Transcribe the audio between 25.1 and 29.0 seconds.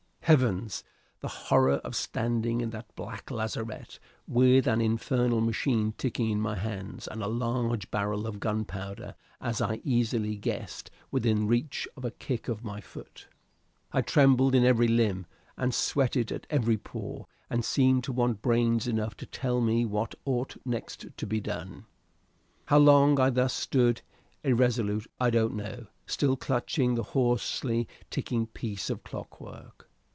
I don't know; still clutching the hoarsely ticking piece